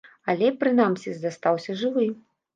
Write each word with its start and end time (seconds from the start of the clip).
Але, 0.31 0.47
прынамсі, 0.63 1.13
застаўся 1.19 1.79
жывы. 1.85 2.09